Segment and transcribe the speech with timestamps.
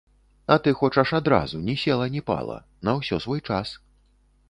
[0.55, 2.59] А ты хочаш адразу, ні села, ні пала,
[2.91, 3.79] на ўсё свой час.